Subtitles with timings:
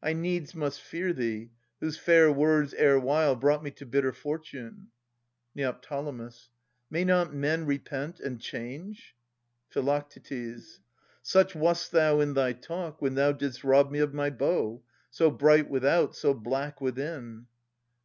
[0.00, 4.92] I needs must fear thee, whose fair words erewhile Brought me to bitter fortune.
[5.52, 5.76] Neo.
[6.90, 9.16] May not men Repent and change?
[9.70, 9.82] Phi.
[11.22, 13.02] Such wast thou in thy talk.
[13.02, 17.46] When thou didst rob me of my bow,— so bright Without, so black within.